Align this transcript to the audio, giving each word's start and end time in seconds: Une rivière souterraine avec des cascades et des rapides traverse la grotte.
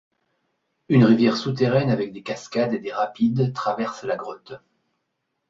Une 0.89 1.03
rivière 1.05 1.37
souterraine 1.37 1.91
avec 1.91 2.11
des 2.11 2.23
cascades 2.23 2.73
et 2.73 2.79
des 2.79 2.91
rapides 2.91 3.53
traverse 3.53 4.01
la 4.03 4.15
grotte. 4.15 4.59